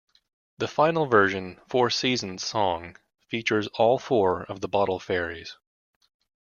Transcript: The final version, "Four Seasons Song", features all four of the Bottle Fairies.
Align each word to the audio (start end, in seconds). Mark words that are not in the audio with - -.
The 0.57 0.67
final 0.67 1.05
version, 1.05 1.61
"Four 1.69 1.91
Seasons 1.91 2.43
Song", 2.43 2.97
features 3.27 3.67
all 3.75 3.99
four 3.99 4.41
of 4.45 4.59
the 4.59 4.67
Bottle 4.67 4.99
Fairies. 4.99 5.57